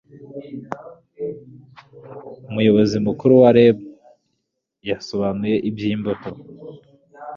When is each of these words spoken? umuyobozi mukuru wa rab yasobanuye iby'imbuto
umuyobozi 2.49 2.95
mukuru 3.05 3.33
wa 3.41 3.49
rab 3.55 3.77
yasobanuye 4.89 5.55
iby'imbuto 5.69 6.29